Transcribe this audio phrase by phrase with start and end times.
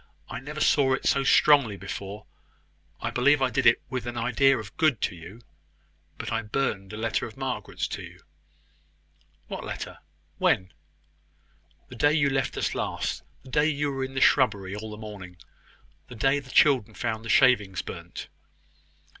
[0.31, 2.25] I never saw it so strongly before;
[3.01, 5.41] I believe I did it with an idea of good to you;
[6.17, 8.19] but I burned a letter of Margaret's to you."
[9.47, 9.99] "What letter?
[10.39, 10.73] When?"
[11.89, 14.97] "The day you left us last the day you were in the shrubbery all the
[14.97, 15.37] morning
[16.07, 18.27] the day the children found the shavings burnt."